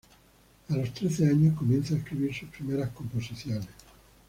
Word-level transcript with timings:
A 0.69 0.73
los 0.75 0.95
trece 0.95 1.27
años 1.27 1.55
comienza 1.55 1.93
a 1.93 1.97
escribir 1.99 2.33
sus 2.33 2.49
primeras 2.49 2.89
composiciones. 2.89 3.67